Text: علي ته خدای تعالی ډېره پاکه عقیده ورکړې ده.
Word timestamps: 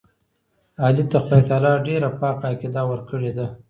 علي 0.83 1.03
ته 1.11 1.17
خدای 1.23 1.41
تعالی 1.49 1.71
ډېره 1.87 2.09
پاکه 2.19 2.45
عقیده 2.51 2.81
ورکړې 2.87 3.31
ده. 3.37 3.45